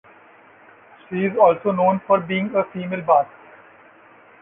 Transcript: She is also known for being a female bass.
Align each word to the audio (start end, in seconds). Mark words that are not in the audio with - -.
She 1.11 1.25
is 1.25 1.37
also 1.37 1.71
known 1.71 2.01
for 2.07 2.19
being 2.19 2.55
a 2.55 2.63
female 2.73 3.03
bass. 3.03 3.27